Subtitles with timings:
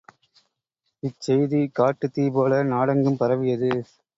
[1.03, 3.71] இச் செய்தி காட்டுத்தீ போல நாடெங்கும் பரவியது.